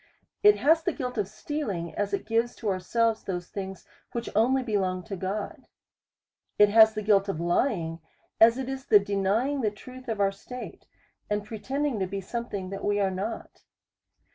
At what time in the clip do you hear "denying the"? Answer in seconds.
8.97-9.69